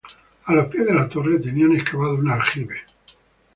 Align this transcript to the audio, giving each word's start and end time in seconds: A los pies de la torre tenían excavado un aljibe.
A 0.45 0.53
los 0.55 0.65
pies 0.65 0.87
de 0.87 0.95
la 0.95 1.07
torre 1.07 1.37
tenían 1.39 1.73
excavado 1.75 2.15
un 2.15 2.27
aljibe. 2.27 2.85